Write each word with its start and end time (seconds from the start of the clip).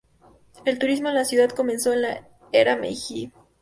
El 0.65 0.79
turismo 0.79 1.09
en 1.09 1.13
la 1.13 1.25
ciudad 1.25 1.49
comenzó 1.51 1.93
en 1.93 2.01
la 2.01 2.27
era 2.51 2.75
Meiji. 2.75 3.31